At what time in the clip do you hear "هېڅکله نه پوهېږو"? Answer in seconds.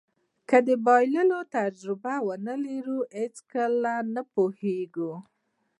3.19-5.13